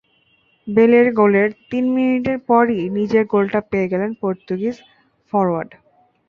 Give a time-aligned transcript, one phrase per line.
[0.67, 4.75] বেলের গোলের তিন মিনিট পরই নিজের গোলটা পেয়ে গেলেন পর্তুগিজ
[5.33, 5.71] ফরোয়ার্ড।